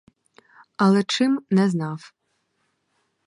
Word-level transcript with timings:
Але 0.83 1.03
чим, 1.03 1.45
не 1.51 1.69
знав. 1.69 2.13